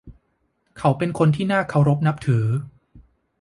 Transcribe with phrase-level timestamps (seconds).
[0.77, 2.45] เขาเป็นคนที่น่าเคารพนับถือ